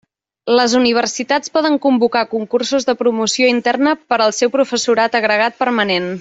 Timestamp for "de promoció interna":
2.91-3.95